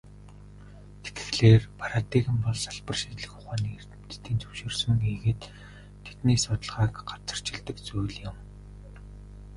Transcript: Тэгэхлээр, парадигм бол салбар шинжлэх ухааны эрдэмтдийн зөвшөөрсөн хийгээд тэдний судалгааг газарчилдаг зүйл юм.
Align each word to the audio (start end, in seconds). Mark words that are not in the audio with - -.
Тэгэхлээр, 1.03 1.61
парадигм 1.79 2.37
бол 2.45 2.57
салбар 2.65 2.97
шинжлэх 3.01 3.33
ухааны 3.39 3.69
эрдэмтдийн 3.77 4.39
зөвшөөрсөн 4.41 4.97
хийгээд 5.05 5.41
тэдний 6.05 6.39
судалгааг 6.43 6.93
газарчилдаг 7.09 7.77
зүйл 7.87 8.13
юм. 8.29 8.35